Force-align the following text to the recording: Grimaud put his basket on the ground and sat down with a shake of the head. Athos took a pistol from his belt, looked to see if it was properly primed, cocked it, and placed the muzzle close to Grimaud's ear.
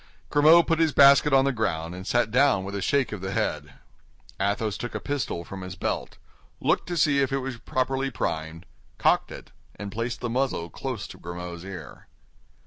Grimaud 0.31 0.65
put 0.65 0.79
his 0.79 0.93
basket 0.93 1.31
on 1.31 1.45
the 1.45 1.51
ground 1.51 1.93
and 1.93 2.07
sat 2.07 2.31
down 2.31 2.63
with 2.63 2.73
a 2.73 2.81
shake 2.81 3.11
of 3.11 3.21
the 3.21 3.33
head. 3.33 3.75
Athos 4.39 4.75
took 4.75 4.95
a 4.95 4.99
pistol 4.99 5.43
from 5.43 5.61
his 5.61 5.75
belt, 5.75 6.17
looked 6.59 6.87
to 6.87 6.97
see 6.97 7.19
if 7.19 7.31
it 7.31 7.37
was 7.37 7.59
properly 7.59 8.09
primed, 8.09 8.65
cocked 8.97 9.31
it, 9.31 9.51
and 9.75 9.91
placed 9.91 10.19
the 10.19 10.27
muzzle 10.27 10.71
close 10.71 11.05
to 11.05 11.19
Grimaud's 11.19 11.63
ear. 11.63 12.07